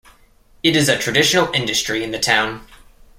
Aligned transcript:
It 0.63 0.75
is 0.75 0.89
a 0.89 0.97
traditional 0.97 1.53
industry 1.53 2.03
in 2.03 2.09
the 2.09 2.17
town. 2.17 2.65